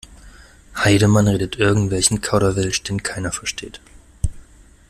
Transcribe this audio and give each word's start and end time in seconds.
Heidemann 0.77 1.27
redet 1.27 1.57
irgendwelchen 1.59 2.21
Kauderwelsch, 2.21 2.81
den 2.81 3.03
keiner 3.03 3.31
versteht. 3.31 3.81